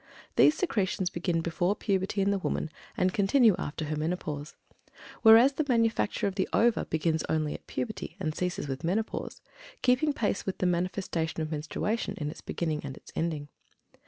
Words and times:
These 0.35 0.57
secretions 0.57 1.11
begin 1.11 1.41
before 1.41 1.75
puberty 1.75 2.21
in 2.23 2.31
the 2.31 2.39
woman, 2.39 2.71
and 2.97 3.13
continue 3.13 3.55
after 3.59 3.85
her 3.85 3.95
menopause; 3.95 4.55
whereas 5.21 5.53
the 5.53 5.65
manufacture 5.69 6.25
of 6.25 6.33
the 6.33 6.49
ova 6.53 6.85
begins 6.85 7.23
only 7.29 7.53
at 7.53 7.67
puberty, 7.67 8.15
and 8.19 8.33
ceases 8.33 8.67
with 8.67 8.79
the 8.79 8.87
menopause, 8.87 9.43
keeping 9.83 10.11
pace 10.11 10.43
with 10.43 10.57
the 10.57 10.65
manifestation 10.65 11.41
of 11.43 11.51
menstruation 11.51 12.15
in 12.17 12.31
its 12.31 12.41
beginning 12.41 12.81
and 12.83 12.97
its 12.97 13.11
ending. 13.15 13.49